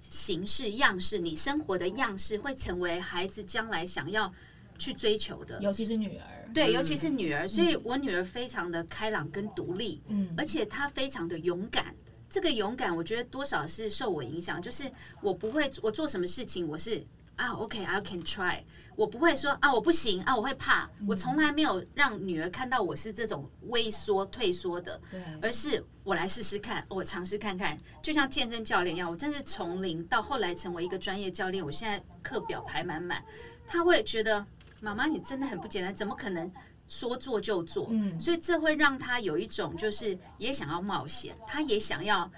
[0.00, 4.32] 形式样式，你生活的样式会成为孩子将来想要
[4.76, 11.94] 去追求的，尤其是女儿，对，尤其是女儿，所以我女儿非常的开朗跟独立，嗯，而且她非常的勇敢。
[12.30, 14.60] 这个勇敢，我觉得多少是受我影响。
[14.60, 17.04] 就是我不会，我做什么事情，我是
[17.36, 18.62] 啊，OK，I can try。
[18.96, 20.90] 我不会说啊，我不行啊，我会怕。
[21.06, 25.00] 我从来没有让女儿看到我是这种畏缩、退缩的，
[25.40, 27.78] 而是我来试试看，我尝试看看。
[28.02, 31.64] 就像健身教练一样，我真是从零到后来成为一个专业教练。
[31.64, 33.24] 我现在课表排满满，
[33.66, 34.44] 他会觉得
[34.80, 36.50] 妈妈你真的很不简单，怎么可能？
[36.88, 42.28] 说做就做，嗯，所以这会让他有一种就是也想要冒险，他也想要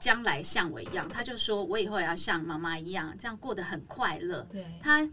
[0.00, 4.46] 将来像我一样，他就说我以后也要像妈妈一样，这样过得很快乐。
[4.50, 5.06] 对，他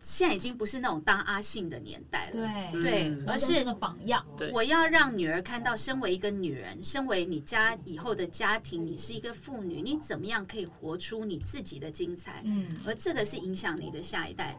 [0.00, 4.24] 现在已经不是那种当阿信的年代了，对对，而是个榜样。
[4.52, 12.40] 我要让女儿看到，身为一个女人，身为你家以后的家庭，你是一个妇女，你怎么样可以活出你自己的精彩？
[12.44, 14.56] 嗯，而这个是影响你的下一代。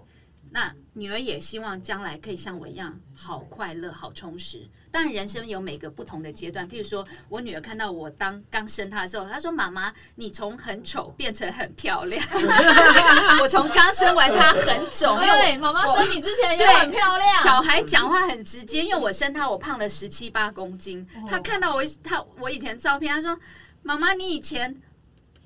[0.52, 4.68] 那女儿也希望将来可以像我一样好快乐、好充实。
[4.92, 6.68] 当然，人生有每个不同的阶段。
[6.68, 12.24] 譬如说，我女儿看到我当刚生她的时候，她说：“妈妈，你从很丑变成很漂亮。
[13.42, 17.44] ”我从刚生完她很肿，对，妈妈生你之前也很漂亮。
[17.44, 21.08] 小孩讲话很直接，因为我生她，我胖了十七八公斤。
[21.28, 23.40] 她看到我，她我以前照片，她说
[23.84, 24.76] ：“妈妈，你以前。”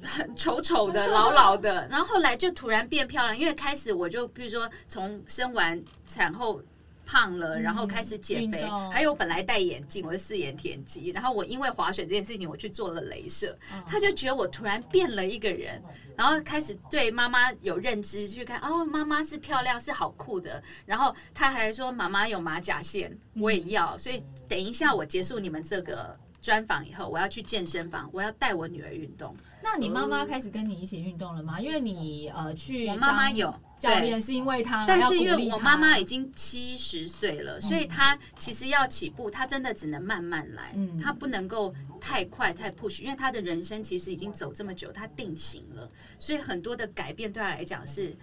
[0.03, 6.61] 很 丑丑的、老老的， 然后后来就突然变漂亮，因为开始我就比如说从生完产后
[7.05, 15.81] 胖了，然后开始减肥，还有本来戴眼镜，我是四眼田鸡，然后我因为滑水这件事情，我去做了镭射，他就觉得我突然变了一个人，
[16.15, 26.17] 然后开始对妈妈有认知，去看哦，妈妈是漂亮，是好酷的，然后他还说妈妈有马甲线，我也要，所以等一下我结束你们这个。
[26.43, 29.33] 专访以后，我要去健身房，我要带我女儿运动。
[29.63, 31.57] 那你妈妈开始跟你一起运动了吗？
[31.57, 45.89] 因为你呃去，我妈妈有教练是因为她，但是因为我妈妈已经七十岁了，所以她其实要起步，她真的只能慢慢来，她不能够太快太 push，因为她的人生其实已经走这么久，她定型了，
[46.19, 48.13] 所以很多的改变对她来讲是。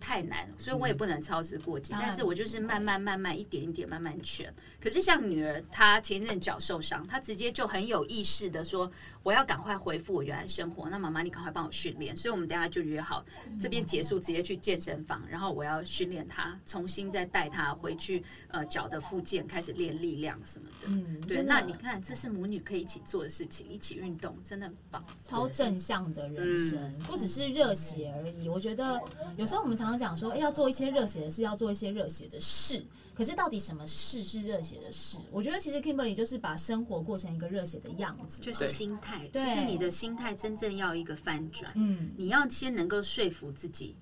[0.00, 1.92] 太难，所以我也不能操之过急。
[1.92, 4.52] 但是我就是慢慢慢慢一点一点慢慢劝。
[4.80, 8.90] 可是像女儿，她前一阵脚受伤，她直接就很有意识的说
[9.22, 12.16] ：“我要赶快恢复我原来生活。”那妈妈，你赶快帮我训练。
[12.16, 13.22] 所以我们等下就约好，
[13.60, 20.88] 这边结束直接去健身房，然后我要训练她，重新再带她回去呃脚的复健开始练力量什么的。
[20.88, 21.42] 嗯，对。
[21.42, 25.04] 那你看，这是母女可以一起做的事情，一起运动，真的很棒。
[25.20, 28.48] 超正向的人生，不只是热血而已。
[28.48, 28.98] 我觉得
[29.36, 29.89] 有时候我们常。
[29.90, 32.84] 常讲说，哎，要做一些热血的事，要做一些热血的事。
[33.12, 35.18] 可是，到底什么事是热血的事？
[35.30, 39.28] 我觉得，其实 Kimberly 就是把生活过成一个热血的样子，就是心态。
[39.32, 41.70] 其实，你的心态真正要一个翻转。
[41.74, 43.94] 嗯，你要先能够说服自己，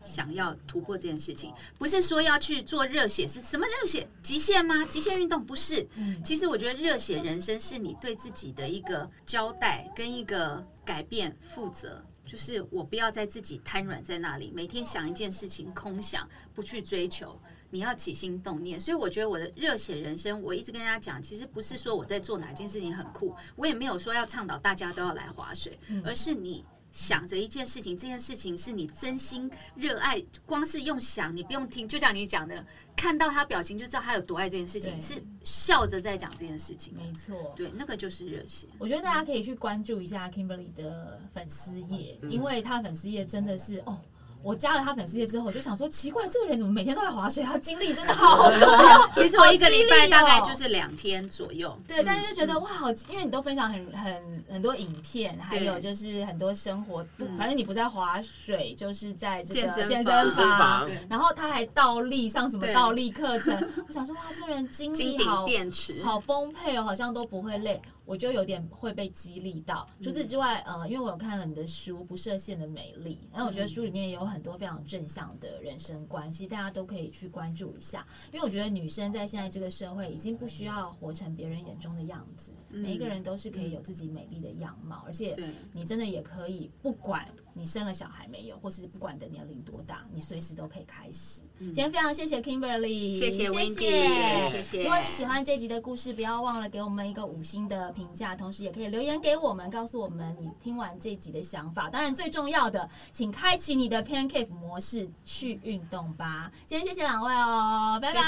[0.00, 4.08] 想要突破这件事情，不是说要去做热血，是什么热血？
[4.22, 4.82] 极限吗？
[4.86, 5.86] 极限运动不是。
[6.24, 12.02] 其实，我觉得热血人生是你对自己的一个交代，跟一个改变负责。
[12.24, 17.38] 就是我不要在自己瘫软在那里，每天想一件事情空想，不去追求。
[17.70, 26.64] 你要起心动念，所以我觉得我的热血人生，我一直跟大家讲，其实不是说我在做哪件事情很酷，我也没有说要倡导大家都要来划水，而是你。
[26.92, 32.64] 想着一件事情，这件事情是你真心热爱，光是用想，你不用听，就像你讲的，
[32.94, 36.94] 看到他表情就知道他有多爱这件事情，是笑着在讲这件事情。
[36.94, 38.68] 没错，对，那个就是热血。
[38.78, 43.98] 我觉得大家可以去关注一下 Kimberly 的粉丝页，因为他粉丝页真的是哦。
[44.42, 47.42] 我加了他粉丝页之后，我就想说，奇怪，这个人怎么每天都在划水？
[47.44, 48.50] 他精力真的好。
[48.50, 48.58] 多。
[49.16, 51.76] 其实我一个礼拜大概就是两天左右。
[51.86, 52.48] 对，但是就觉嗯。
[52.48, 57.04] 得哇，好，因为你都分享很很很多影片，还有就是很多生活，
[57.38, 67.80] 反正你不在划水，就是在这健个健身房然后他还倒立上什么倒立课程，我想说哇，这个人精力好电池，好丰沛哦，好像都不会累，
[68.12, 69.88] 我就有点会被激励到。
[70.02, 78.06] 除此之外，呃，因为我有看了你的书《不设限的美丽》，然后我觉得书里面也有很多非常正向的人生观，其实大家都可以去关注一下。
[78.30, 85.34] 因为我觉得女生在现在这个社会已经不需要活成别人眼中的样子，每一个人都是可以有自己美丽的样貌，而且
[85.72, 91.40] 你真的也可以，不管你生了小孩没有，或是不管你的年龄多大，你随时都可以开始。
[91.58, 101.88] 今天非常谢谢 Kimberly，谢谢谢 Wendy，谢谢如果你喜欢这集的故事，不要忘了给我们一个五星的评价，同时也可以留言给我们，告诉我们你听完这集的想法。
[101.88, 106.50] 当然，最重要的，请开启你的 Pancake 模式去运动吧。
[106.66, 108.20] 今天谢谢两位哦，拜拜，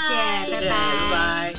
[0.49, 0.71] 拜拜拜
[1.11, 1.53] 拜。